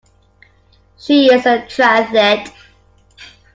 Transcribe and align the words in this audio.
She 0.97 1.31
is 1.31 1.45
a 1.45 1.59
triathlete. 1.59 2.51